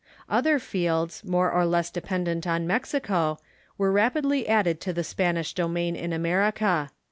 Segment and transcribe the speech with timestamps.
[0.27, 3.37] Other fields, more or less dependent on Mexico,
[3.77, 6.89] were rap idly added to the Spanish domain in America.